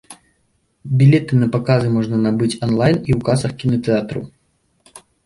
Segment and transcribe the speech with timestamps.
[1.01, 4.23] Білеты на паказы можна набыць анлайн і ў касах кінатэатраў.